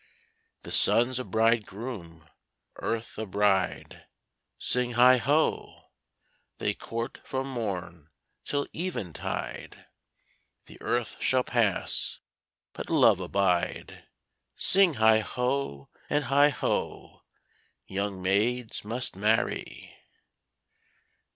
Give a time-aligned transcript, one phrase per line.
[0.63, 2.27] The sun's a bridegroom,
[2.77, 4.05] earth a bride;
[4.57, 5.91] Sing heigh ho!
[6.57, 8.09] They court from morn
[8.43, 9.85] till eventide:
[10.65, 12.17] The earth shall pass,
[12.73, 14.05] but love abide.
[14.55, 17.21] Sing heigh ho, and heigh ho!
[17.85, 19.95] Young maids must marry.